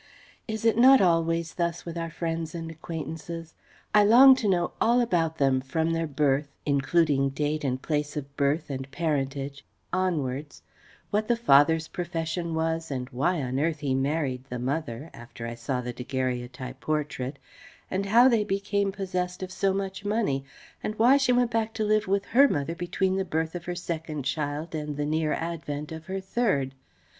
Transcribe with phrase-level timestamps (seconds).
[0.47, 3.53] Is it not always thus with our friends and acquaintances?
[3.93, 8.35] I long to know all about them from their birth (including date and place of
[8.35, 10.63] birth and parentage) onwards;
[11.11, 15.53] what the father's profession was and why on earth he married the mother (after I
[15.53, 17.37] saw the daguerreotype portrait),
[17.91, 20.43] and how they became possessed of so much money,
[20.81, 23.75] and why she went back to live with her mother between the birth of her
[23.75, 26.73] second child and the near advent of her third.